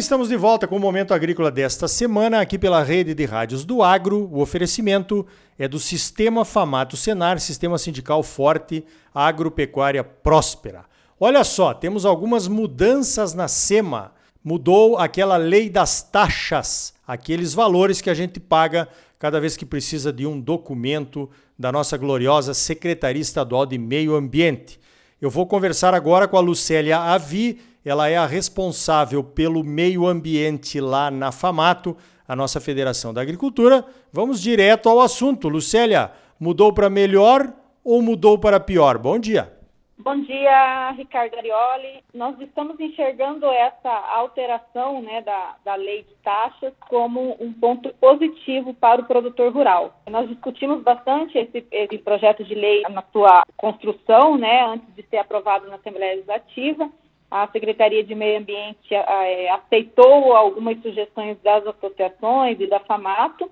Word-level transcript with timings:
Estamos 0.00 0.30
de 0.30 0.36
volta 0.36 0.66
com 0.66 0.76
o 0.76 0.80
Momento 0.80 1.12
Agrícola 1.12 1.50
desta 1.50 1.86
semana, 1.86 2.40
aqui 2.40 2.58
pela 2.58 2.82
rede 2.82 3.12
de 3.12 3.26
rádios 3.26 3.66
do 3.66 3.82
Agro. 3.82 4.30
O 4.32 4.40
oferecimento 4.40 5.26
é 5.58 5.68
do 5.68 5.78
Sistema 5.78 6.42
Famato 6.42 6.96
Senar, 6.96 7.38
Sistema 7.38 7.76
Sindical 7.76 8.22
Forte, 8.22 8.82
Agropecuária 9.14 10.02
Próspera. 10.02 10.86
Olha 11.20 11.44
só, 11.44 11.74
temos 11.74 12.06
algumas 12.06 12.48
mudanças 12.48 13.34
na 13.34 13.46
SEMA. 13.46 14.12
Mudou 14.42 14.96
aquela 14.96 15.36
lei 15.36 15.68
das 15.68 16.02
taxas, 16.02 16.94
aqueles 17.06 17.52
valores 17.52 18.00
que 18.00 18.08
a 18.08 18.14
gente 18.14 18.40
paga 18.40 18.88
cada 19.18 19.38
vez 19.38 19.54
que 19.54 19.66
precisa 19.66 20.10
de 20.10 20.26
um 20.26 20.40
documento 20.40 21.28
da 21.58 21.70
nossa 21.70 21.98
gloriosa 21.98 22.54
Secretaria 22.54 23.20
Estadual 23.20 23.66
de 23.66 23.76
Meio 23.76 24.16
Ambiente. 24.16 24.80
Eu 25.20 25.28
vou 25.28 25.46
conversar 25.46 25.92
agora 25.92 26.26
com 26.26 26.38
a 26.38 26.40
Lucélia 26.40 26.98
Avi, 26.98 27.60
ela 27.84 28.08
é 28.08 28.16
a 28.16 28.26
responsável 28.26 29.22
pelo 29.24 29.64
meio 29.64 30.06
ambiente 30.06 30.80
lá 30.80 31.10
na 31.10 31.32
FAMATO, 31.32 31.96
a 32.28 32.36
nossa 32.36 32.60
Federação 32.60 33.12
da 33.12 33.22
Agricultura. 33.22 33.84
Vamos 34.12 34.40
direto 34.40 34.88
ao 34.88 35.00
assunto. 35.00 35.48
Lucélia, 35.48 36.12
mudou 36.38 36.72
para 36.72 36.90
melhor 36.90 37.52
ou 37.84 38.02
mudou 38.02 38.38
para 38.38 38.60
pior? 38.60 38.98
Bom 38.98 39.18
dia. 39.18 39.60
Bom 40.02 40.18
dia, 40.22 40.92
Ricardo 40.92 41.36
Arioli. 41.36 42.02
Nós 42.14 42.40
estamos 42.40 42.80
enxergando 42.80 43.44
essa 43.46 43.90
alteração 44.14 45.02
né, 45.02 45.20
da, 45.20 45.56
da 45.62 45.74
lei 45.74 46.04
de 46.04 46.14
taxas 46.24 46.72
como 46.88 47.36
um 47.38 47.52
ponto 47.52 47.92
positivo 48.00 48.72
para 48.72 49.02
o 49.02 49.04
produtor 49.04 49.52
rural. 49.52 50.00
Nós 50.08 50.26
discutimos 50.26 50.82
bastante 50.82 51.36
esse, 51.36 51.66
esse 51.70 51.98
projeto 51.98 52.42
de 52.44 52.54
lei 52.54 52.80
na 52.88 53.04
sua 53.12 53.42
construção, 53.58 54.38
né, 54.38 54.64
antes 54.64 54.88
de 54.94 55.02
ser 55.02 55.18
aprovado 55.18 55.68
na 55.68 55.74
Assembleia 55.74 56.14
Legislativa. 56.14 56.90
A 57.30 57.46
Secretaria 57.48 58.02
de 58.02 58.14
Meio 58.14 58.38
Ambiente 58.38 58.92
é, 58.92 59.50
aceitou 59.50 60.34
algumas 60.34 60.80
sugestões 60.82 61.38
das 61.42 61.64
associações 61.66 62.58
e 62.58 62.66
da 62.66 62.80
FAMATO 62.80 63.50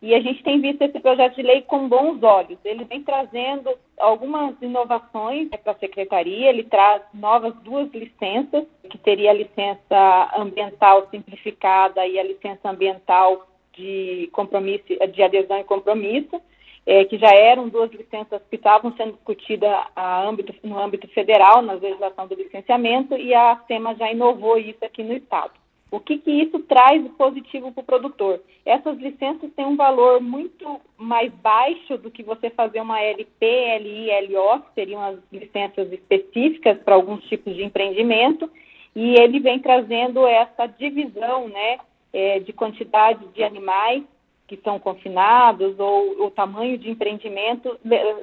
e 0.00 0.14
a 0.14 0.20
gente 0.20 0.42
tem 0.44 0.60
visto 0.60 0.82
esse 0.82 1.00
projeto 1.00 1.34
de 1.34 1.42
lei 1.42 1.62
com 1.62 1.88
bons 1.88 2.22
olhos. 2.22 2.58
Ele 2.64 2.84
vem 2.84 3.02
trazendo 3.02 3.68
algumas 3.98 4.54
inovações 4.62 5.48
para 5.48 5.72
a 5.72 5.78
secretaria. 5.78 6.48
Ele 6.48 6.62
traz 6.62 7.02
novas 7.12 7.52
duas 7.62 7.90
licenças, 7.92 8.64
que 8.88 8.98
seria 8.98 9.30
a 9.30 9.34
licença 9.34 10.32
ambiental 10.36 11.08
simplificada 11.10 12.06
e 12.06 12.18
a 12.18 12.22
licença 12.22 12.70
ambiental 12.70 13.48
de 13.72 14.28
compromisso, 14.32 14.86
de 15.12 15.22
adesão 15.22 15.58
e 15.58 15.64
compromisso, 15.64 16.40
é, 16.88 17.04
que 17.04 17.18
já 17.18 17.28
eram 17.34 17.68
duas 17.68 17.92
licenças 17.92 18.40
que 18.48 18.56
estavam 18.56 18.94
sendo 18.96 19.12
discutidas 19.12 19.70
âmbito, 19.94 20.54
no 20.64 20.78
âmbito 20.78 21.06
federal, 21.08 21.60
na 21.60 21.74
legislação 21.74 22.26
do 22.26 22.34
licenciamento, 22.34 23.14
e 23.14 23.34
a 23.34 23.60
SEMA 23.66 23.94
já 23.94 24.10
inovou 24.10 24.56
isso 24.56 24.82
aqui 24.82 25.02
no 25.02 25.12
estado. 25.12 25.52
O 25.90 26.00
que, 26.00 26.16
que 26.16 26.30
isso 26.30 26.58
traz 26.60 27.02
de 27.02 27.10
positivo 27.10 27.72
para 27.72 27.82
o 27.82 27.84
produtor? 27.84 28.40
Essas 28.64 28.96
licenças 28.96 29.52
têm 29.52 29.66
um 29.66 29.76
valor 29.76 30.22
muito 30.22 30.80
mais 30.96 31.30
baixo 31.30 31.98
do 31.98 32.10
que 32.10 32.22
você 32.22 32.48
fazer 32.48 32.80
uma 32.80 33.02
LP, 33.02 33.78
LI, 33.80 34.08
LO, 34.28 34.60
que 34.60 34.74
seriam 34.74 35.02
as 35.02 35.18
licenças 35.30 35.92
específicas 35.92 36.78
para 36.78 36.94
alguns 36.94 37.22
tipos 37.24 37.54
de 37.54 37.64
empreendimento, 37.64 38.50
e 38.96 39.14
ele 39.20 39.40
vem 39.40 39.58
trazendo 39.58 40.26
essa 40.26 40.64
divisão 40.64 41.48
né, 41.48 41.80
é, 42.14 42.40
de 42.40 42.54
quantidade 42.54 43.26
de 43.34 43.44
animais 43.44 44.04
que 44.48 44.58
são 44.64 44.78
confinados 44.80 45.78
ou 45.78 46.26
o 46.26 46.30
tamanho 46.30 46.78
de 46.78 46.90
empreendimento, 46.90 47.78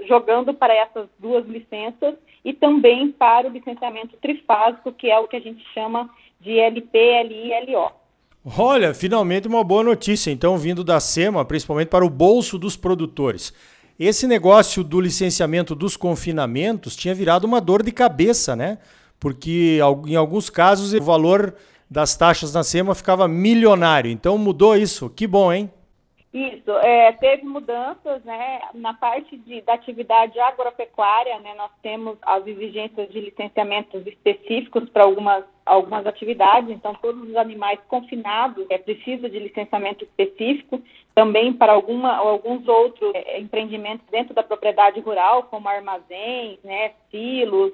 jogando 0.07 0.53
para 0.53 0.73
essas 0.73 1.07
duas 1.19 1.45
licenças 1.45 2.15
e 2.43 2.51
também 2.51 3.11
para 3.11 3.47
o 3.47 3.51
licenciamento 3.51 4.17
trifásico, 4.17 4.91
que 4.91 5.09
é 5.09 5.19
o 5.19 5.27
que 5.27 5.35
a 5.35 5.39
gente 5.39 5.63
chama 5.73 6.09
de 6.41 6.59
LP, 6.59 7.23
LI 7.23 7.51
e 7.53 7.71
LO. 7.71 7.91
Olha, 8.57 8.93
finalmente 8.93 9.47
uma 9.47 9.63
boa 9.63 9.83
notícia, 9.83 10.31
então, 10.31 10.57
vindo 10.57 10.83
da 10.83 10.99
SEMA, 10.99 11.45
principalmente 11.45 11.87
para 11.89 12.05
o 12.05 12.09
bolso 12.09 12.57
dos 12.57 12.75
produtores. 12.75 13.53
Esse 13.97 14.27
negócio 14.27 14.83
do 14.83 14.99
licenciamento 14.99 15.73
dos 15.73 15.95
confinamentos 15.95 16.95
tinha 16.95 17.15
virado 17.15 17.45
uma 17.45 17.61
dor 17.61 17.81
de 17.81 17.91
cabeça, 17.91 18.55
né? 18.55 18.79
Porque 19.19 19.79
em 20.07 20.15
alguns 20.15 20.49
casos 20.49 20.93
o 20.93 21.01
valor 21.01 21.55
das 21.89 22.17
taxas 22.17 22.53
na 22.53 22.63
SEMA 22.63 22.93
ficava 22.93 23.27
milionário. 23.27 24.11
Então 24.11 24.37
mudou 24.37 24.75
isso. 24.75 25.09
Que 25.09 25.25
bom, 25.25 25.53
hein? 25.53 25.71
Isso, 26.35 26.69
é, 26.79 27.13
teve 27.13 27.45
mudanças, 27.45 28.21
né, 28.25 28.59
na 28.73 28.93
parte 28.93 29.37
de, 29.37 29.61
da 29.61 29.75
atividade 29.75 30.37
agropecuária, 30.37 31.39
né, 31.39 31.53
nós 31.55 31.71
temos 31.81 32.17
as 32.23 32.45
exigências 32.45 33.09
de 33.09 33.21
licenciamentos 33.21 34.05
específicos 34.05 34.89
para 34.89 35.05
algumas, 35.05 35.45
algumas 35.65 36.05
atividades, 36.05 36.69
então 36.71 36.93
todos 36.95 37.29
os 37.29 37.37
animais 37.37 37.79
confinados 37.87 38.65
é 38.69 38.77
preciso 38.77 39.29
de 39.29 39.39
licenciamento 39.39 40.03
específico, 40.03 40.81
também 41.13 41.53
para 41.53 41.71
alguma, 41.71 42.17
alguns 42.17 42.67
outros 42.67 43.15
é, 43.15 43.39
empreendimentos 43.39 44.05
dentro 44.11 44.33
da 44.33 44.43
propriedade 44.43 44.99
rural, 44.99 45.43
como 45.43 45.69
armazéns, 45.69 46.59
né, 46.65 46.91
silos, 47.09 47.71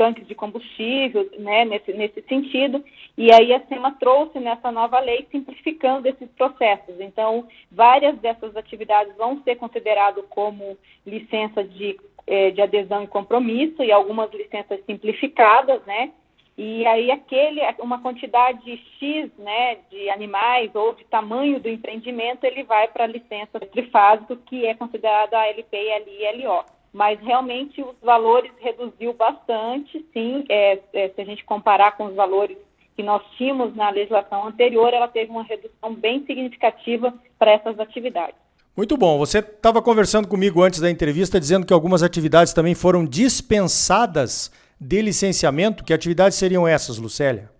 tanques 0.00 0.26
de 0.26 0.34
combustível, 0.34 1.28
né, 1.38 1.66
nesse, 1.66 1.92
nesse 1.92 2.22
sentido, 2.22 2.82
e 3.18 3.30
aí 3.30 3.52
a 3.52 3.60
SEMA 3.66 3.94
trouxe 4.00 4.40
nessa 4.40 4.72
nova 4.72 4.98
lei 4.98 5.26
simplificando 5.30 6.08
esses 6.08 6.26
processos. 6.30 6.98
Então, 6.98 7.46
várias 7.70 8.16
dessas 8.16 8.56
atividades 8.56 9.14
vão 9.18 9.42
ser 9.42 9.56
consideradas 9.56 10.24
como 10.30 10.78
licença 11.06 11.62
de, 11.62 12.00
eh, 12.26 12.50
de 12.50 12.62
adesão 12.62 13.04
e 13.04 13.08
compromisso, 13.08 13.82
e 13.82 13.92
algumas 13.92 14.32
licenças 14.32 14.82
simplificadas, 14.86 15.84
né, 15.84 16.12
e 16.56 16.86
aí 16.86 17.10
aquele, 17.10 17.60
uma 17.80 18.00
quantidade 18.00 18.74
X 18.98 19.30
né, 19.36 19.76
de 19.90 20.08
animais 20.08 20.74
ou 20.74 20.94
de 20.94 21.04
tamanho 21.04 21.60
do 21.60 21.68
empreendimento, 21.68 22.44
ele 22.44 22.62
vai 22.62 22.88
para 22.88 23.04
a 23.04 23.06
licença 23.06 23.60
trifásico, 23.60 24.34
que 24.46 24.64
é 24.64 24.74
considerada 24.74 25.38
a 25.38 25.46
LP, 25.46 25.76
e 25.76 26.46
LO 26.46 26.79
mas 26.92 27.20
realmente 27.20 27.80
os 27.82 27.94
valores 28.02 28.50
reduziu 28.58 29.12
bastante, 29.12 30.04
sim, 30.12 30.44
é, 30.48 30.78
é, 30.92 31.08
se 31.08 31.20
a 31.20 31.24
gente 31.24 31.44
comparar 31.44 31.96
com 31.96 32.06
os 32.06 32.14
valores 32.14 32.56
que 32.96 33.02
nós 33.02 33.22
tínhamos 33.36 33.74
na 33.74 33.90
legislação 33.90 34.46
anterior, 34.46 34.92
ela 34.92 35.08
teve 35.08 35.30
uma 35.30 35.42
redução 35.42 35.94
bem 35.94 36.24
significativa 36.26 37.14
para 37.38 37.52
essas 37.52 37.78
atividades. 37.78 38.34
Muito 38.76 38.96
bom. 38.96 39.18
Você 39.18 39.38
estava 39.38 39.82
conversando 39.82 40.28
comigo 40.28 40.62
antes 40.62 40.80
da 40.80 40.90
entrevista 40.90 41.40
dizendo 41.40 41.66
que 41.66 41.72
algumas 41.72 42.02
atividades 42.02 42.52
também 42.52 42.74
foram 42.74 43.04
dispensadas 43.04 44.50
de 44.80 45.02
licenciamento. 45.02 45.84
Que 45.84 45.92
atividades 45.92 46.38
seriam 46.38 46.66
essas, 46.66 46.98
Lucélia? 46.98 47.50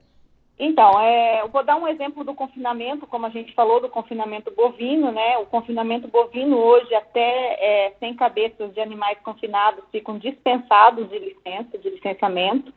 Então, 0.63 1.01
é, 1.01 1.41
eu 1.41 1.49
vou 1.49 1.65
dar 1.65 1.77
um 1.77 1.89
exemplo 1.89 2.23
do 2.23 2.35
confinamento, 2.35 3.07
como 3.07 3.25
a 3.25 3.31
gente 3.31 3.55
falou 3.55 3.81
do 3.81 3.89
confinamento 3.89 4.51
bovino, 4.51 5.11
né? 5.11 5.39
O 5.39 5.47
confinamento 5.47 6.07
bovino 6.07 6.59
hoje, 6.59 6.95
até 6.95 7.87
é, 7.87 7.95
100 7.99 8.15
cabeças 8.15 8.75
de 8.75 8.79
animais 8.79 9.19
confinados 9.25 9.83
ficam 9.91 10.19
dispensados 10.19 11.09
de 11.09 11.19
licença, 11.19 11.79
de 11.79 11.89
licenciamento. 11.89 12.75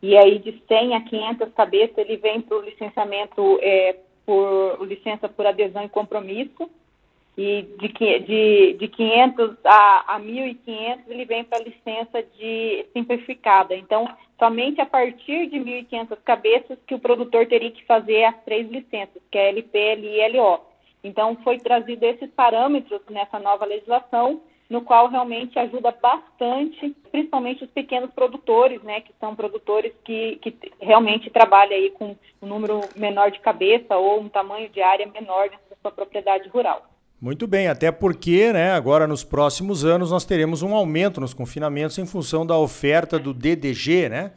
E 0.00 0.16
aí, 0.16 0.38
de 0.38 0.62
100 0.68 0.94
a 0.94 1.00
500 1.00 1.52
cabeças, 1.54 1.98
ele 1.98 2.18
vem 2.18 2.40
para 2.40 2.56
o 2.56 2.62
licenciamento, 2.62 3.58
é, 3.60 3.96
por 4.24 4.86
licença 4.86 5.28
por 5.28 5.44
adesão 5.44 5.82
e 5.82 5.88
compromisso 5.88 6.70
e 7.36 7.62
de, 7.78 7.88
de, 8.20 8.72
de 8.74 8.88
500 8.88 9.56
a, 9.64 10.14
a 10.14 10.20
1.500 10.20 11.00
ele 11.08 11.24
vem 11.24 11.44
para 11.44 11.62
licença 11.64 12.22
de 12.22 12.86
simplificada. 12.92 13.74
Então, 13.74 14.08
somente 14.38 14.80
a 14.80 14.86
partir 14.86 15.48
de 15.48 15.56
1.500 15.58 16.16
cabeças 16.24 16.78
que 16.86 16.94
o 16.94 16.98
produtor 16.98 17.46
teria 17.46 17.70
que 17.70 17.84
fazer 17.86 18.24
as 18.24 18.36
três 18.44 18.70
licenças, 18.70 19.20
que 19.30 19.38
é 19.38 19.48
LP, 19.48 19.94
LI 19.96 20.20
e 20.20 20.28
LO. 20.28 20.60
Então, 21.02 21.36
foi 21.42 21.58
trazido 21.58 22.04
esses 22.04 22.30
parâmetros 22.30 23.00
nessa 23.10 23.38
nova 23.38 23.66
legislação, 23.66 24.40
no 24.70 24.80
qual 24.80 25.08
realmente 25.08 25.58
ajuda 25.58 25.90
bastante, 25.90 26.96
principalmente 27.10 27.64
os 27.64 27.70
pequenos 27.70 28.10
produtores, 28.12 28.82
né, 28.82 29.02
que 29.02 29.12
são 29.20 29.36
produtores 29.36 29.92
que, 30.02 30.36
que 30.36 30.56
realmente 30.80 31.28
trabalham 31.30 31.76
aí 31.76 31.90
com 31.90 32.16
um 32.40 32.46
número 32.46 32.80
menor 32.96 33.30
de 33.30 33.40
cabeça 33.40 33.96
ou 33.96 34.20
um 34.20 34.28
tamanho 34.28 34.70
de 34.70 34.80
área 34.80 35.06
menor 35.06 35.50
da 35.50 35.76
sua 35.82 35.90
propriedade 35.90 36.48
rural. 36.48 36.82
Muito 37.24 37.46
bem, 37.46 37.68
até 37.68 37.90
porque 37.90 38.52
né, 38.52 38.72
agora 38.72 39.06
nos 39.06 39.24
próximos 39.24 39.82
anos 39.82 40.10
nós 40.10 40.26
teremos 40.26 40.60
um 40.60 40.74
aumento 40.74 41.22
nos 41.22 41.32
confinamentos 41.32 41.96
em 41.96 42.04
função 42.04 42.44
da 42.44 42.54
oferta 42.54 43.18
do 43.18 43.32
DDG, 43.32 44.10
né? 44.10 44.32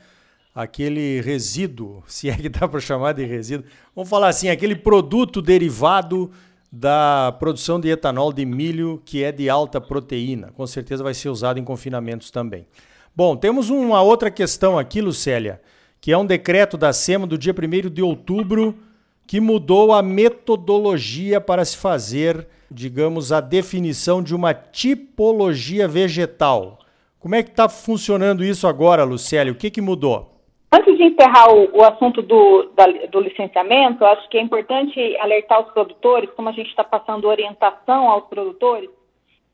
Aquele 0.56 1.20
resíduo, 1.20 2.02
se 2.08 2.30
é 2.30 2.38
que 2.38 2.48
dá 2.48 2.66
para 2.66 2.80
chamar 2.80 3.12
de 3.12 3.26
resíduo, 3.26 3.68
vamos 3.94 4.10
falar 4.10 4.30
assim, 4.30 4.48
aquele 4.48 4.74
produto 4.74 5.42
derivado 5.42 6.32
da 6.72 7.36
produção 7.38 7.78
de 7.78 7.90
etanol 7.90 8.32
de 8.32 8.46
milho 8.46 9.02
que 9.04 9.22
é 9.22 9.34
de 9.34 9.50
alta 9.50 9.82
proteína. 9.82 10.54
Com 10.54 10.66
certeza 10.66 11.04
vai 11.04 11.14
ser 11.14 11.28
usado 11.28 11.60
em 11.60 11.66
confinamentos 11.66 12.32
também. 12.32 12.66
Bom, 13.14 13.36
temos 13.36 13.70
uma 13.70 14.02
outra 14.02 14.32
questão 14.32 14.80
aqui, 14.80 15.02
Lucélia, 15.02 15.60
que 16.00 16.14
é 16.14 16.18
um 16.18 16.26
decreto 16.26 16.78
da 16.78 16.94
SEMA 16.94 17.28
do 17.28 17.38
dia 17.38 17.54
1 17.54 17.90
de 17.90 18.02
outubro 18.02 18.80
que 19.28 19.42
mudou 19.42 19.94
a 19.94 20.02
metodologia 20.02 21.42
para 21.42 21.64
se 21.66 21.78
fazer 21.78 22.48
digamos, 22.70 23.32
a 23.32 23.42
definição 23.42 24.22
de 24.22 24.36
uma 24.36 24.54
tipologia 24.54 25.88
vegetal. 25.88 26.80
Como 27.20 27.36
é 27.36 27.44
que 27.44 27.50
está 27.50 27.68
funcionando 27.68 28.44
isso 28.44 28.68
agora, 28.68 29.04
Lucélio? 29.04 29.54
O 29.54 29.58
que, 29.58 29.72
que 29.72 29.82
mudou? 29.82 30.30
Antes 30.72 30.98
de 30.98 31.04
encerrar 31.04 31.50
o, 31.54 31.78
o 31.78 31.84
assunto 31.84 32.22
do, 32.22 32.70
da, 32.76 32.86
do 33.10 33.22
licenciamento, 33.22 34.04
acho 34.06 34.28
que 34.30 34.38
é 34.38 34.42
importante 34.42 35.00
alertar 35.18 35.62
os 35.62 35.72
produtores, 35.72 36.30
como 36.36 36.50
a 36.50 36.52
gente 36.52 36.70
está 36.70 36.84
passando 36.84 37.28
orientação 37.28 38.10
aos 38.10 38.26
produtores, 38.26 38.90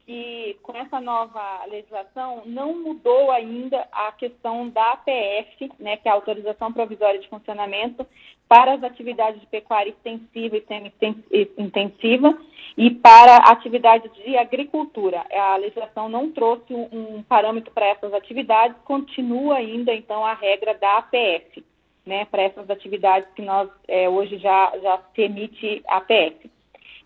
que 0.06 0.58
com 0.62 0.76
essa 0.76 1.00
nova 1.00 1.66
legislação 1.68 2.44
não 2.46 2.82
mudou 2.82 3.32
ainda 3.32 3.88
a 3.92 4.12
questão 4.12 4.68
da 4.70 4.94
APF, 4.94 5.72
né, 5.80 5.98
que 5.98 6.08
é 6.08 6.12
a 6.12 6.16
autorização 6.16 6.74
provisória 6.74 7.20
de 7.20 7.30
funcionamento 7.30 8.06
para 8.48 8.74
as 8.74 8.84
atividades 8.84 9.40
de 9.40 9.48
pecuária 9.48 9.90
extensiva 9.90 10.58
e 10.58 10.66
semi-intensiva 10.66 12.38
e 12.78 12.92
para 12.92 13.38
atividades 13.38 14.12
de 14.14 14.38
agricultura. 14.38 15.26
A 15.32 15.56
legislação 15.58 16.10
não 16.10 16.32
trouxe 16.32 16.74
um 16.74 17.24
parâmetro 17.24 17.72
para 17.72 17.88
essas 17.88 18.14
atividades, 18.14 18.78
continua 18.84 19.56
ainda 19.56 19.94
então 19.94 20.26
a 20.26 20.34
regra 20.34 20.74
da 20.74 20.98
APF, 20.98 21.64
né, 22.06 22.26
para 22.26 22.44
essas 22.44 22.70
atividades 22.70 23.30
que 23.34 23.42
nós 23.42 23.70
é, 23.88 24.10
hoje 24.10 24.38
já, 24.38 24.74
já 24.82 25.00
se 25.16 25.22
emite 25.22 25.82
APF. 25.88 26.53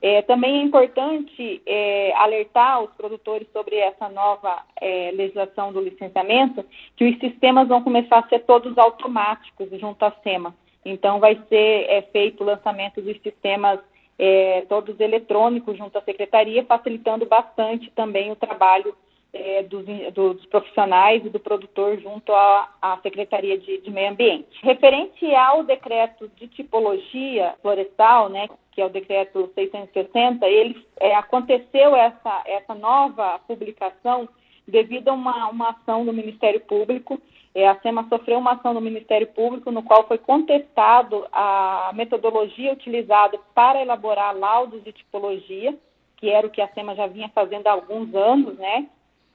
É, 0.01 0.21
também 0.21 0.59
é 0.59 0.63
importante 0.63 1.61
é, 1.65 2.13
alertar 2.15 2.83
os 2.83 2.91
produtores 2.91 3.47
sobre 3.51 3.77
essa 3.77 4.07
nova 4.09 4.61
é, 4.79 5.11
legislação 5.11 5.73
do 5.73 5.81
licenciamento, 5.81 6.63
que 6.95 7.09
os 7.09 7.19
sistemas 7.19 7.67
vão 7.67 7.83
começar 7.83 8.19
a 8.19 8.27
ser 8.27 8.39
todos 8.39 8.77
automáticos 8.77 9.69
junto 9.79 10.03
à 10.03 10.11
SEMA. 10.23 10.55
Então, 10.85 11.19
vai 11.19 11.35
ser 11.49 11.85
é, 11.89 12.01
feito 12.13 12.43
o 12.43 12.45
lançamento 12.45 13.01
dos 13.01 13.19
sistemas 13.21 13.79
é, 14.19 14.61
todos 14.67 14.99
eletrônicos 14.99 15.77
junto 15.77 15.97
à 15.97 16.01
secretaria, 16.01 16.63
facilitando 16.63 17.25
bastante 17.25 17.91
também 17.91 18.31
o 18.31 18.35
trabalho 18.35 18.95
é, 19.33 19.63
dos, 19.63 19.85
dos, 20.13 20.45
profissionais 20.47 21.25
e 21.25 21.29
do 21.29 21.39
produtor 21.39 21.99
junto 21.99 22.31
à, 22.33 22.69
à 22.81 22.97
Secretaria 23.01 23.57
de, 23.57 23.79
de, 23.79 23.91
Meio 23.91 24.11
Ambiente. 24.11 24.47
Referente 24.61 25.25
ao 25.35 25.63
decreto 25.63 26.29
de 26.35 26.47
tipologia 26.47 27.55
florestal, 27.61 28.29
né, 28.29 28.47
que 28.71 28.81
é 28.81 28.85
o 28.85 28.89
decreto 28.89 29.49
660, 29.53 30.45
ele 30.47 30.85
é, 30.99 31.15
aconteceu 31.15 31.95
essa, 31.95 32.43
essa 32.45 32.75
nova 32.75 33.39
publicação 33.47 34.27
devido 34.67 35.09
a 35.09 35.13
uma, 35.13 35.49
uma 35.49 35.69
ação 35.69 36.05
do 36.05 36.13
Ministério 36.13 36.59
Público. 36.59 37.19
É, 37.55 37.67
a 37.67 37.79
SEMA 37.79 38.05
sofreu 38.09 38.37
uma 38.37 38.51
ação 38.51 38.73
do 38.73 38.81
Ministério 38.81 39.27
Público 39.27 39.71
no 39.71 39.81
qual 39.81 40.07
foi 40.07 40.17
contestado 40.17 41.25
a 41.31 41.91
metodologia 41.95 42.73
utilizada 42.73 43.39
para 43.55 43.81
elaborar 43.81 44.37
laudos 44.37 44.83
de 44.83 44.91
tipologia, 44.91 45.75
que 46.17 46.29
era 46.29 46.45
o 46.45 46.49
que 46.49 46.61
a 46.61 46.67
SEMA 46.67 46.93
já 46.95 47.07
vinha 47.07 47.29
fazendo 47.29 47.65
há 47.67 47.71
alguns 47.71 48.13
anos, 48.13 48.57
né? 48.57 48.87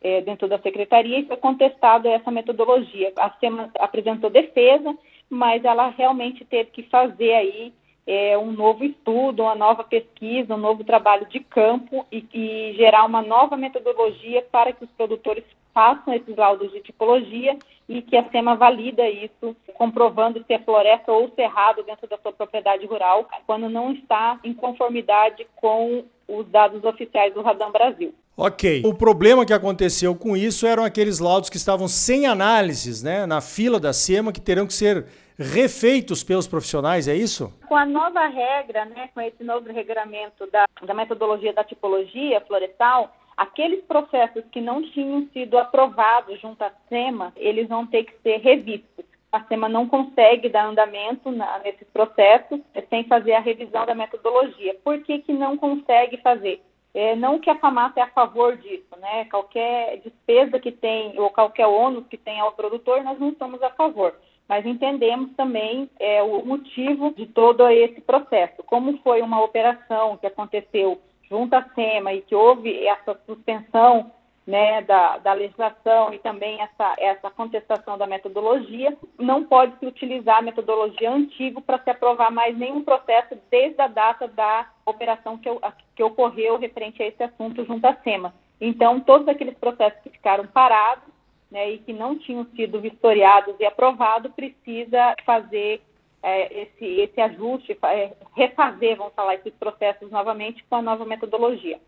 É, 0.03 0.21
dentro 0.21 0.49
da 0.49 0.59
secretaria 0.59 1.21
e 1.21 1.27
foi 1.27 1.37
contestado 1.37 2.09
essa 2.09 2.31
metodologia. 2.31 3.13
A 3.17 3.31
SEMA 3.39 3.71
apresentou 3.79 4.31
defesa, 4.31 4.97
mas 5.31 5.65
ela 5.65 5.89
realmente 5.91 6.45
teve 6.45 6.71
que 6.71 6.83
fazer 6.85 7.33
aí 7.33 7.73
é, 8.07 8.37
um 8.37 8.53
novo 8.53 8.85
estudo, 8.85 9.43
uma 9.43 9.55
nova 9.55 9.85
pesquisa, 9.85 10.55
um 10.55 10.59
novo 10.59 10.83
trabalho 10.85 11.27
de 11.27 11.41
campo 11.41 12.05
e, 12.11 12.25
e 12.35 12.75
gerar 12.77 13.05
uma 13.05 13.23
nova 13.23 13.57
metodologia 13.57 14.43
para 14.51 14.73
que 14.73 14.85
os 14.85 14.91
produtores 14.91 15.45
façam 15.73 16.15
esses 16.15 16.37
laudos 16.37 16.71
de 16.73 16.81
tipologia 16.81 17.57
e 17.89 18.01
que 18.01 18.17
a 18.17 18.29
SEMA 18.31 18.55
valida 18.55 19.09
isso, 19.09 19.57
comprovando 19.75 20.43
se 20.47 20.53
é 20.53 20.59
floresta 20.59 21.13
ou 21.13 21.31
cerrado 21.35 21.83
dentro 21.83 22.09
da 22.09 22.19
sua 22.19 22.33
propriedade 22.33 22.87
rural, 22.87 23.29
quando 23.47 23.69
não 23.69 23.93
está 23.93 24.39
em 24.45 24.55
conformidade 24.55 25.47
com 25.57 26.05
os 26.29 26.47
dados 26.49 26.83
oficiais 26.85 27.35
do 27.35 27.43
Radam 27.43 27.71
Brasil. 27.71 28.15
Ok. 28.37 28.83
O 28.85 28.95
problema 28.95 29.45
que 29.45 29.53
aconteceu 29.53 30.15
com 30.15 30.37
isso 30.37 30.67
eram 30.67 30.85
aqueles 30.85 31.19
laudos 31.19 31.51
que 31.51 31.59
estavam 31.59 31.87
sem 31.87 32.27
análises, 32.27 33.03
né, 33.03 33.27
na 33.27 33.41
fila 33.41 33.79
da 33.79 33.93
SEMA, 33.93 34.33
que 34.33 34.41
terão 34.41 34.67
que 34.67 34.73
ser 34.73 35.07
refeitos 35.39 36.23
pelos 36.23 36.47
profissionais, 36.47 37.09
é 37.09 37.15
isso? 37.15 37.53
Com 37.69 37.77
a 37.77 37.85
nova 37.85 38.27
regra, 38.27 38.85
né, 38.87 39.11
com 39.13 39.21
esse 39.21 39.43
novo 39.45 39.71
regulamento 39.71 40.47
da, 40.51 40.65
da 40.83 40.95
metodologia 40.95 41.53
da 41.53 41.65
tipologia 41.65 42.41
florestal, 42.41 43.15
aqueles 43.43 43.83
processos 43.85 44.45
que 44.53 44.61
não 44.61 44.83
tinham 44.83 45.27
sido 45.33 45.59
aprovados 45.59 46.41
junto 46.41 46.63
à 46.63 46.71
SEMA, 46.89 47.33
eles 47.37 47.69
vão 47.69 47.85
ter 47.87 48.05
que 48.05 48.15
ser 48.23 48.39
revistos. 48.39 49.05
A 49.33 49.43
SEMA 49.45 49.69
não 49.69 49.89
consegue 49.89 50.49
dar 50.49 50.67
andamento 50.67 51.31
na, 51.33 51.59
nesses 51.59 51.89
processos 51.89 52.61
sem 52.89 53.05
fazer 53.05 53.33
a 53.33 53.41
revisão 53.41 53.85
da 53.85 53.95
metodologia. 53.95 54.77
Por 54.85 55.03
que, 55.03 55.19
que 55.21 55.33
não 55.33 55.57
consegue 55.57 56.19
fazer? 56.19 56.63
É, 56.95 57.17
não 57.17 57.41
que 57.41 57.51
a 57.51 57.59
FAMATA 57.59 58.01
é 58.01 58.03
a 58.05 58.11
favor 58.11 58.57
disso, 58.59 58.95
né? 59.01 59.25
Qualquer 59.25 59.99
despesa 60.05 60.61
que 60.61 60.71
tem, 60.71 61.19
ou 61.19 61.31
qualquer 61.31 61.67
ônus 61.67 62.07
que 62.07 62.19
tem 62.19 62.39
ao 62.39 62.53
produtor, 62.53 63.03
nós 63.03 63.19
não 63.19 63.35
somos 63.37 63.63
a 63.63 63.71
favor. 63.71 64.15
Mas 64.47 64.67
entendemos 64.67 65.35
também 65.35 65.91
é, 65.99 66.23
o 66.23 66.45
motivo 66.45 67.13
de 67.15 67.27
todo 67.27 67.67
esse 67.71 68.01
processo. 68.03 68.63
Como 68.65 68.99
foi 68.99 69.23
uma 69.23 69.43
operação 69.43 70.19
que 70.19 70.27
aconteceu 70.27 71.01
junto 71.33 71.55
à 71.55 71.63
SEMA 71.75 72.13
e 72.13 72.21
que 72.21 72.35
houve 72.35 72.87
essa 72.87 73.19
suspensão 73.25 74.13
né, 74.47 74.83
da, 74.83 75.17
da, 75.17 75.33
legislação 75.33 76.13
e 76.13 76.19
também 76.19 76.61
essa, 76.61 76.95
essa 76.99 77.31
contestação 77.31 77.97
da 77.97 78.07
metodologia, 78.07 78.95
não 79.19 79.45
pode 79.45 79.79
se 79.79 79.87
utilizar 79.87 80.39
a 80.39 80.43
metodologia 80.43 81.11
antiga 81.11 81.59
para 81.63 81.79
se 81.79 81.89
aprovar 81.89 82.31
mais 82.31 82.59
nenhum 82.59 82.85
processo 82.85 83.39
desde 83.51 83.81
a 83.81 83.87
data 83.87 84.29
da 84.29 84.69
operação 84.85 85.39
que, 85.39 85.49
que 85.97 86.03
ocorreu 86.03 86.59
referente 86.59 87.03
a 87.03 87.07
esse 87.07 87.23
assunto 87.23 87.65
junto 87.65 87.87
à 87.87 87.95
SEMA. 88.03 88.35
Então, 88.61 89.01
todos 89.01 89.27
aqueles 89.27 89.57
processos 89.57 90.01
que 90.03 90.11
ficaram 90.11 90.47
parados 90.47 91.09
né, 91.51 91.71
e 91.71 91.79
que 91.79 91.95
não 91.95 92.19
tinham 92.19 92.45
sido 92.55 92.79
vistoriados 92.79 93.55
e 93.59 93.65
aprovados, 93.65 94.33
precisa 94.33 95.15
fazer 95.25 95.81
é, 96.23 96.63
esse, 96.63 96.85
esse 97.01 97.21
ajuste, 97.21 97.77
é, 97.85 98.13
refazer, 98.37 98.97
vamos 98.97 99.15
falar, 99.15 99.35
esses 99.35 99.53
processos 99.59 100.11
novamente 100.11 100.65
com 100.69 100.77
a 100.77 100.83
nova 100.83 101.05
metodologia. 101.05 101.79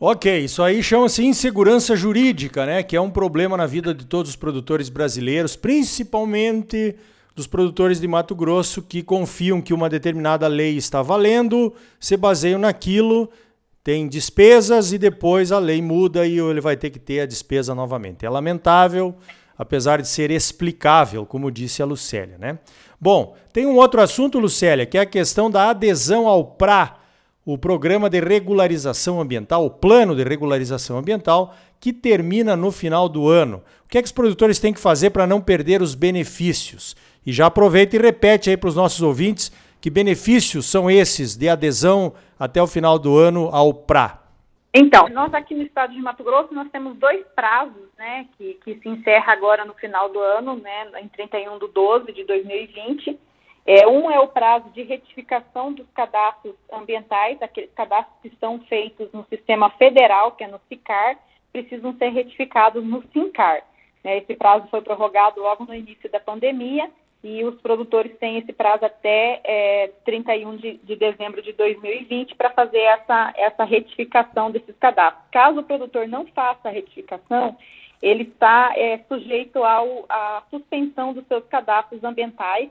Ok, 0.00 0.40
isso 0.40 0.62
aí 0.62 0.82
chama-se 0.82 1.24
insegurança 1.24 1.94
jurídica, 1.94 2.66
né? 2.66 2.82
Que 2.82 2.96
é 2.96 3.00
um 3.00 3.10
problema 3.10 3.56
na 3.56 3.66
vida 3.66 3.94
de 3.94 4.04
todos 4.04 4.30
os 4.30 4.36
produtores 4.36 4.88
brasileiros, 4.88 5.54
principalmente 5.54 6.96
dos 7.36 7.46
produtores 7.46 8.00
de 8.00 8.08
Mato 8.08 8.34
Grosso 8.34 8.82
que 8.82 9.02
confiam 9.02 9.62
que 9.62 9.72
uma 9.72 9.88
determinada 9.88 10.48
lei 10.48 10.76
está 10.76 11.02
valendo, 11.02 11.72
se 12.00 12.16
baseiam 12.16 12.58
naquilo, 12.58 13.30
tem 13.84 14.08
despesas 14.08 14.92
e 14.92 14.98
depois 14.98 15.50
a 15.50 15.58
lei 15.58 15.80
muda 15.80 16.26
e 16.26 16.38
ele 16.38 16.60
vai 16.60 16.76
ter 16.76 16.90
que 16.90 16.98
ter 16.98 17.20
a 17.20 17.26
despesa 17.26 17.74
novamente. 17.74 18.26
É 18.26 18.30
lamentável, 18.30 19.14
apesar 19.56 20.02
de 20.02 20.08
ser 20.08 20.30
explicável, 20.30 21.24
como 21.24 21.50
disse 21.50 21.82
a 21.82 21.86
Lucélia, 21.86 22.38
né? 22.38 22.58
Bom, 23.02 23.34
tem 23.52 23.66
um 23.66 23.74
outro 23.74 24.00
assunto, 24.00 24.38
Lucélia, 24.38 24.86
que 24.86 24.96
é 24.96 25.00
a 25.00 25.06
questão 25.06 25.50
da 25.50 25.70
adesão 25.70 26.28
ao 26.28 26.44
PRA, 26.44 26.98
o 27.44 27.58
Programa 27.58 28.08
de 28.08 28.20
Regularização 28.20 29.20
Ambiental, 29.20 29.66
o 29.66 29.70
Plano 29.70 30.14
de 30.14 30.22
Regularização 30.22 30.98
Ambiental, 30.98 31.52
que 31.80 31.92
termina 31.92 32.54
no 32.54 32.70
final 32.70 33.08
do 33.08 33.28
ano. 33.28 33.60
O 33.84 33.88
que 33.88 33.98
é 33.98 34.02
que 34.02 34.06
os 34.06 34.12
produtores 34.12 34.60
têm 34.60 34.72
que 34.72 34.78
fazer 34.78 35.10
para 35.10 35.26
não 35.26 35.40
perder 35.40 35.82
os 35.82 35.96
benefícios? 35.96 36.94
E 37.26 37.32
já 37.32 37.46
aproveita 37.46 37.96
e 37.96 37.98
repete 37.98 38.50
aí 38.50 38.56
para 38.56 38.68
os 38.68 38.76
nossos 38.76 39.02
ouvintes 39.02 39.50
que 39.80 39.90
benefícios 39.90 40.66
são 40.66 40.88
esses 40.88 41.34
de 41.34 41.48
adesão 41.48 42.12
até 42.38 42.62
o 42.62 42.68
final 42.68 43.00
do 43.00 43.18
ano 43.18 43.48
ao 43.50 43.74
PRA. 43.74 44.22
Então, 44.72 45.08
nós 45.08 45.34
aqui 45.34 45.56
no 45.56 45.62
estado 45.62 45.92
de 45.92 46.00
Mato 46.00 46.22
Grosso, 46.22 46.54
nós 46.54 46.70
temos 46.70 46.96
dois 46.96 47.26
prazos, 47.34 47.82
né, 48.02 48.26
que, 48.36 48.54
que 48.54 48.74
se 48.80 48.88
encerra 48.88 49.32
agora 49.32 49.64
no 49.64 49.74
final 49.74 50.08
do 50.08 50.18
ano, 50.18 50.56
né, 50.56 50.90
em 51.00 51.06
31 51.06 51.56
de 51.60 51.68
12 51.68 52.12
de 52.12 52.24
2020, 52.24 53.16
é, 53.64 53.86
um 53.86 54.10
é 54.10 54.18
o 54.18 54.26
prazo 54.26 54.68
de 54.70 54.82
retificação 54.82 55.72
dos 55.72 55.86
cadastros 55.94 56.56
ambientais, 56.72 57.40
aqueles 57.40 57.72
cadastros 57.74 58.16
que 58.20 58.36
são 58.40 58.58
feitos 58.64 59.08
no 59.12 59.24
sistema 59.26 59.70
federal, 59.70 60.32
que 60.32 60.42
é 60.42 60.48
no 60.48 60.60
SICAR, 60.68 61.16
precisam 61.52 61.94
ser 61.96 62.08
retificados 62.08 62.84
no 62.84 63.04
SINCAR. 63.12 63.62
Né, 64.02 64.18
esse 64.18 64.34
prazo 64.34 64.66
foi 64.68 64.80
prorrogado 64.82 65.40
logo 65.40 65.64
no 65.64 65.74
início 65.74 66.10
da 66.10 66.18
pandemia 66.18 66.90
e 67.22 67.44
os 67.44 67.60
produtores 67.60 68.18
têm 68.18 68.38
esse 68.38 68.52
prazo 68.52 68.84
até 68.84 69.40
é, 69.44 69.92
31 70.04 70.56
de, 70.56 70.78
de 70.78 70.96
dezembro 70.96 71.40
de 71.40 71.52
2020 71.52 72.34
para 72.34 72.50
fazer 72.50 72.80
essa, 72.80 73.32
essa 73.36 73.62
retificação 73.62 74.50
desses 74.50 74.76
cadastros. 74.80 75.24
Caso 75.30 75.60
o 75.60 75.64
produtor 75.64 76.08
não 76.08 76.26
faça 76.26 76.68
a 76.68 76.72
retificação, 76.72 77.56
ele 78.02 78.24
está 78.24 78.72
é, 78.76 78.98
sujeito 79.08 79.62
ao, 79.62 80.04
à 80.08 80.42
suspensão 80.50 81.14
dos 81.14 81.26
seus 81.26 81.44
cadastros 81.46 82.02
ambientais 82.02 82.68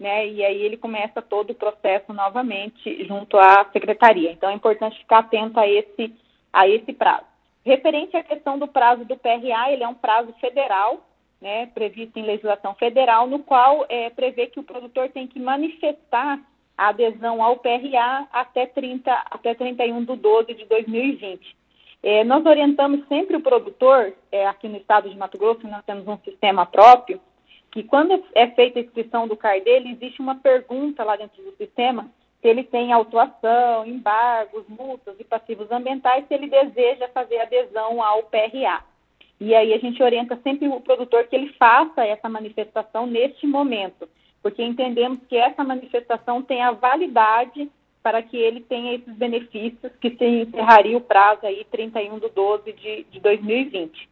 né? 0.00 0.26
E 0.26 0.42
aí 0.42 0.62
ele 0.62 0.78
começa 0.78 1.20
todo 1.20 1.50
o 1.50 1.54
processo 1.54 2.10
novamente 2.14 3.04
junto 3.04 3.38
à 3.38 3.66
secretaria. 3.70 4.32
Então 4.32 4.48
é 4.48 4.54
importante 4.54 4.98
ficar 4.98 5.18
atento 5.18 5.60
a 5.60 5.68
esse 5.68 6.14
a 6.50 6.66
esse 6.66 6.92
prazo. 6.94 7.26
Referente 7.64 8.16
à 8.16 8.24
questão 8.24 8.58
do 8.58 8.66
prazo 8.66 9.04
do 9.04 9.16
PRA, 9.16 9.70
ele 9.70 9.84
é 9.84 9.88
um 9.88 9.94
prazo 9.94 10.32
federal, 10.40 11.06
né, 11.40 11.66
previsto 11.66 12.18
em 12.18 12.24
legislação 12.24 12.74
federal, 12.74 13.28
no 13.28 13.38
qual 13.40 13.86
é, 13.88 14.10
prevê 14.10 14.46
que 14.48 14.58
o 14.58 14.64
produtor 14.64 15.10
tem 15.10 15.28
que 15.28 15.38
manifestar 15.38 16.40
a 16.76 16.88
adesão 16.88 17.40
ao 17.40 17.58
PRA 17.58 18.26
até 18.32 18.66
30, 18.66 19.12
até 19.30 19.54
31 19.54 20.04
de 20.04 20.16
12 20.16 20.54
de 20.54 20.64
2020. 20.64 21.56
É, 22.02 22.24
nós 22.24 22.44
orientamos 22.46 23.06
sempre 23.08 23.36
o 23.36 23.42
produtor, 23.42 24.12
é, 24.32 24.46
aqui 24.46 24.68
no 24.68 24.76
estado 24.76 25.08
de 25.10 25.16
Mato 25.16 25.36
Grosso, 25.36 25.68
nós 25.68 25.84
temos 25.84 26.06
um 26.08 26.16
sistema 26.18 26.64
próprio, 26.64 27.20
que 27.70 27.82
quando 27.82 28.24
é 28.34 28.48
feita 28.48 28.78
a 28.78 28.82
inscrição 28.82 29.28
do 29.28 29.36
CAR 29.36 29.60
dele, 29.60 29.90
existe 29.90 30.20
uma 30.20 30.34
pergunta 30.34 31.04
lá 31.04 31.16
dentro 31.16 31.42
do 31.42 31.52
sistema 31.56 32.10
se 32.40 32.48
ele 32.48 32.64
tem 32.64 32.92
autuação, 32.92 33.86
embargos, 33.86 34.64
multas 34.66 35.14
e 35.18 35.24
passivos 35.24 35.70
ambientais, 35.70 36.26
se 36.26 36.34
ele 36.34 36.48
deseja 36.48 37.08
fazer 37.08 37.38
adesão 37.38 38.02
ao 38.02 38.22
PRA. 38.24 38.82
E 39.38 39.54
aí 39.54 39.74
a 39.74 39.78
gente 39.78 40.02
orienta 40.02 40.38
sempre 40.42 40.68
o 40.68 40.80
produtor 40.80 41.26
que 41.26 41.36
ele 41.36 41.52
faça 41.54 42.04
essa 42.04 42.28
manifestação 42.28 43.06
neste 43.06 43.46
momento, 43.46 44.08
porque 44.42 44.62
entendemos 44.62 45.18
que 45.28 45.36
essa 45.36 45.62
manifestação 45.62 46.42
tem 46.42 46.62
a 46.62 46.72
validade 46.72 47.70
para 48.02 48.22
que 48.22 48.36
ele 48.36 48.60
tenha 48.60 48.94
esses 48.94 49.14
benefícios, 49.14 49.92
que 50.00 50.10
se 50.10 50.24
encerraria 50.24 50.96
o 50.96 51.02
prazo 51.02 51.44
aí 51.44 51.64
31 51.70 52.18
de 52.18 52.28
12 52.30 52.72
de, 52.72 53.04
de 53.04 53.20
2020. 53.20 54.08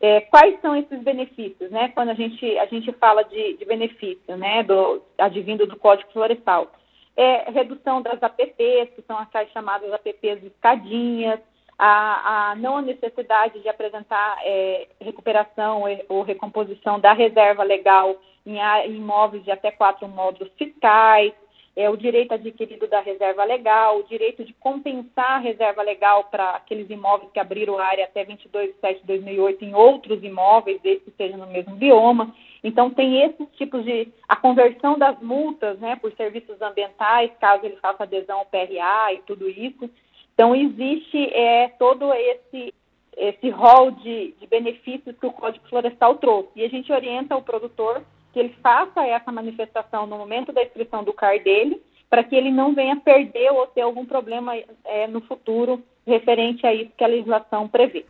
É, 0.00 0.20
quais 0.22 0.60
são 0.60 0.76
esses 0.76 1.02
benefícios, 1.02 1.70
né? 1.70 1.88
Quando 1.88 2.10
a 2.10 2.14
gente, 2.14 2.58
a 2.58 2.66
gente 2.66 2.92
fala 2.92 3.22
de, 3.24 3.54
de 3.54 3.64
benefício, 3.64 4.36
né, 4.36 4.62
do, 4.62 5.02
advindo 5.18 5.66
do 5.66 5.76
Código 5.76 6.10
Florestal. 6.12 6.70
É 7.16 7.50
redução 7.50 8.00
das 8.00 8.22
APPs, 8.22 8.94
que 8.94 9.02
são 9.06 9.18
as 9.18 9.28
chamadas 9.52 9.92
APPs 9.92 10.44
escadinhas, 10.44 11.40
a, 11.76 12.50
a 12.50 12.54
não 12.56 12.80
necessidade 12.80 13.60
de 13.60 13.68
apresentar 13.68 14.38
é, 14.44 14.86
recuperação 15.00 15.82
ou 16.08 16.22
recomposição 16.22 17.00
da 17.00 17.12
reserva 17.12 17.64
legal 17.64 18.16
em, 18.46 18.58
imóveis 18.94 19.44
de 19.44 19.50
até 19.50 19.72
quatro 19.72 20.08
módulos 20.08 20.52
fiscais, 20.56 21.32
é, 21.78 21.88
o 21.88 21.96
direito 21.96 22.34
adquirido 22.34 22.88
da 22.88 22.98
reserva 22.98 23.44
legal, 23.44 24.00
o 24.00 24.02
direito 24.02 24.44
de 24.44 24.52
compensar 24.54 25.36
a 25.36 25.38
reserva 25.38 25.80
legal 25.80 26.24
para 26.24 26.56
aqueles 26.56 26.90
imóveis 26.90 27.30
que 27.30 27.38
abriram 27.38 27.78
área 27.78 28.04
até 28.04 28.24
22 28.24 28.74
de 28.74 28.80
7 28.80 29.00
de 29.02 29.06
2008 29.06 29.64
em 29.64 29.74
outros 29.76 30.20
imóveis, 30.24 30.80
desde 30.82 31.04
que 31.04 31.12
sejam 31.12 31.38
no 31.38 31.46
mesmo 31.46 31.76
bioma. 31.76 32.34
Então, 32.64 32.90
tem 32.90 33.22
esses 33.22 33.46
tipos 33.56 33.84
de. 33.84 34.08
a 34.28 34.34
conversão 34.34 34.98
das 34.98 35.22
multas 35.22 35.78
né, 35.78 35.94
por 35.94 36.12
serviços 36.14 36.60
ambientais, 36.60 37.30
caso 37.40 37.64
ele 37.64 37.76
faça 37.76 38.02
adesão 38.02 38.40
ao 38.40 38.46
PRA 38.46 39.12
e 39.12 39.18
tudo 39.24 39.48
isso. 39.48 39.88
Então, 40.34 40.56
existe 40.56 41.32
é, 41.32 41.68
todo 41.78 42.12
esse 42.12 42.74
esse 43.16 43.50
rol 43.50 43.92
de, 43.92 44.34
de 44.40 44.46
benefícios 44.48 45.16
que 45.16 45.26
o 45.26 45.32
Código 45.32 45.68
Florestal 45.68 46.16
trouxe. 46.16 46.50
E 46.56 46.64
a 46.64 46.68
gente 46.68 46.92
orienta 46.92 47.36
o 47.36 47.42
produtor 47.42 48.02
que 48.32 48.38
ele 48.38 48.54
faça 48.62 49.04
essa 49.06 49.32
manifestação 49.32 50.06
no 50.06 50.18
momento 50.18 50.52
da 50.52 50.62
inscrição 50.62 51.02
do 51.02 51.12
CAR 51.12 51.42
dele, 51.42 51.80
para 52.10 52.24
que 52.24 52.34
ele 52.34 52.50
não 52.50 52.74
venha 52.74 52.96
perder 52.96 53.50
ou 53.50 53.66
ter 53.66 53.82
algum 53.82 54.04
problema 54.04 54.54
é, 54.84 55.06
no 55.06 55.20
futuro 55.22 55.82
referente 56.06 56.66
a 56.66 56.74
isso 56.74 56.90
que 56.96 57.04
a 57.04 57.08
legislação 57.08 57.68
prevê. 57.68 58.04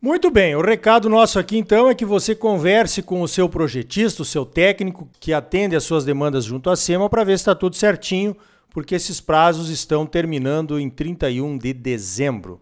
Muito 0.00 0.30
bem, 0.30 0.54
o 0.54 0.60
recado 0.60 1.08
nosso 1.08 1.40
aqui 1.40 1.58
então 1.58 1.90
é 1.90 1.94
que 1.94 2.04
você 2.04 2.32
converse 2.32 3.02
com 3.02 3.20
o 3.20 3.26
seu 3.26 3.48
projetista, 3.48 4.22
o 4.22 4.24
seu 4.24 4.46
técnico 4.46 5.08
que 5.18 5.32
atende 5.32 5.74
às 5.74 5.82
suas 5.82 6.04
demandas 6.04 6.44
junto 6.44 6.70
à 6.70 6.76
SEMA 6.76 7.10
para 7.10 7.24
ver 7.24 7.36
se 7.36 7.42
está 7.42 7.54
tudo 7.54 7.74
certinho, 7.74 8.36
porque 8.70 8.94
esses 8.94 9.20
prazos 9.20 9.70
estão 9.70 10.06
terminando 10.06 10.78
em 10.78 10.88
31 10.88 11.58
de 11.58 11.72
dezembro. 11.72 12.60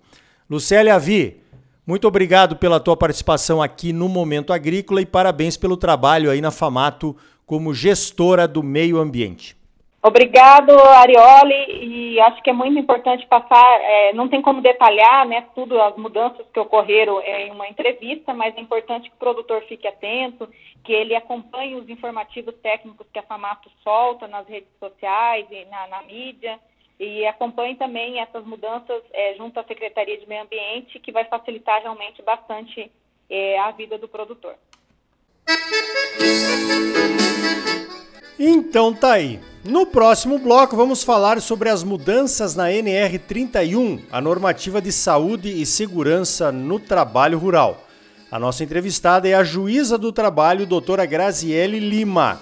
Lucélia 0.49 0.95
Avi, 0.95 1.43
muito 1.87 2.09
obrigado 2.09 2.57
pela 2.57 2.81
tua 2.81 2.97
participação 2.97 3.63
aqui 3.63 3.93
no 3.93 4.09
Momento 4.09 4.53
Agrícola 4.53 5.01
e 5.01 5.07
parabéns 5.07 5.57
pelo 5.57 5.77
trabalho 5.77 6.31
aí 6.31 6.41
na 6.41 6.51
Famato 6.51 7.17
como 7.47 7.73
gestora 7.73 8.49
do 8.49 8.61
meio 8.61 8.99
ambiente. 8.99 9.57
Obrigado, 10.03 10.71
Arioli, 10.71 12.15
e 12.15 12.21
acho 12.21 12.41
que 12.43 12.51
é 12.51 12.53
muito 12.53 12.79
importante 12.79 13.27
passar, 13.27 13.81
é, 13.81 14.13
não 14.13 14.29
tem 14.29 14.41
como 14.41 14.61
detalhar, 14.61 15.27
né, 15.27 15.45
tudo 15.53 15.81
as 15.81 15.97
mudanças 15.97 16.47
que 16.53 16.61
ocorreram 16.61 17.21
em 17.21 17.51
uma 17.51 17.69
entrevista, 17.69 18.33
mas 18.33 18.57
é 18.57 18.61
importante 18.61 19.09
que 19.09 19.17
o 19.17 19.19
produtor 19.19 19.63
fique 19.63 19.89
atento, 19.89 20.49
que 20.85 20.93
ele 20.93 21.15
acompanhe 21.15 21.75
os 21.75 21.89
informativos 21.89 22.55
técnicos 22.63 23.07
que 23.13 23.19
a 23.19 23.23
Famato 23.25 23.69
solta 23.83 24.29
nas 24.29 24.47
redes 24.49 24.71
sociais 24.79 25.47
e 25.51 25.65
na, 25.65 25.89
na 25.89 26.03
mídia, 26.03 26.57
e 26.99 27.27
acompanhe 27.27 27.77
também 27.77 28.21
essas 28.21 28.45
mudanças 28.45 29.03
é, 29.13 29.35
junto 29.35 29.61
à 29.61 29.65
Secretaria 29.65 30.19
de 30.19 30.27
Meio 30.29 30.43
Ambiente, 30.43 30.99
que 30.99 31.13
vai 31.13 31.25
facilitar 31.25 31.83
realmente 31.83 32.23
bastante 32.23 32.91
é, 33.29 33.59
a 33.59 33.71
vida 33.73 33.99
do 33.99 34.09
produtor. 34.09 34.55
Então 38.39 38.93
tá 38.93 39.13
aí. 39.13 39.41
No 39.65 39.87
próximo 39.87 40.39
bloco 40.39 40.77
vamos 40.77 41.03
falar 41.03 41.41
sobre 41.41 41.69
as 41.69 41.83
mudanças 41.83 42.55
na 42.55 42.73
NR 42.73 43.19
31, 43.19 44.03
a 44.13 44.21
normativa 44.21 44.81
de 44.81 44.93
saúde 44.93 45.61
e 45.61 45.67
segurança 45.67 46.53
no 46.53 46.79
trabalho 46.79 47.39
rural. 47.39 47.85
A 48.31 48.39
nossa 48.39 48.63
entrevistada 48.63 49.29
é 49.29 49.35
a 49.35 49.45
juíza 49.45 49.97
do 49.97 50.13
trabalho, 50.13 50.67
doutora 50.67 51.07
Graziele 51.07 51.79
Lima. 51.79 52.41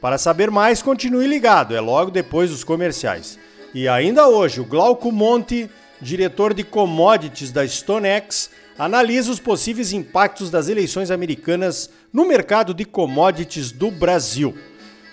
Para 0.00 0.18
saber 0.18 0.50
mais, 0.50 0.82
continue 0.82 1.26
ligado, 1.26 1.74
é 1.74 1.80
logo 1.80 2.10
depois 2.10 2.50
dos 2.50 2.64
comerciais. 2.64 3.38
E 3.72 3.88
ainda 3.88 4.26
hoje, 4.26 4.60
o 4.60 4.64
Glauco 4.64 5.12
Monte, 5.12 5.70
diretor 6.00 6.52
de 6.52 6.64
commodities 6.64 7.52
da 7.52 7.66
StoneX, 7.66 8.50
analisa 8.76 9.30
os 9.30 9.38
possíveis 9.38 9.92
impactos 9.92 10.50
das 10.50 10.68
eleições 10.68 11.10
americanas 11.10 11.88
no 12.12 12.26
mercado 12.26 12.74
de 12.74 12.84
commodities 12.84 13.70
do 13.70 13.90
Brasil. 13.90 14.56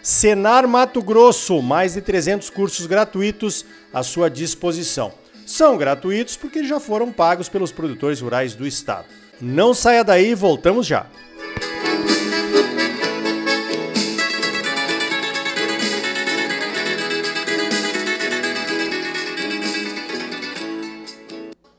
Senar 0.01 0.67
Mato 0.67 1.01
Grosso, 1.01 1.61
mais 1.61 1.93
de 1.93 2.01
300 2.01 2.49
cursos 2.49 2.87
gratuitos 2.87 3.65
à 3.93 4.01
sua 4.01 4.29
disposição. 4.29 5.11
São 5.45 5.77
gratuitos 5.77 6.35
porque 6.35 6.63
já 6.63 6.79
foram 6.79 7.11
pagos 7.11 7.49
pelos 7.49 7.71
produtores 7.71 8.21
rurais 8.21 8.55
do 8.55 8.65
estado. 8.65 9.05
Não 9.39 9.73
saia 9.73 10.03
daí, 10.03 10.33
voltamos 10.33 10.87
já. 10.87 11.05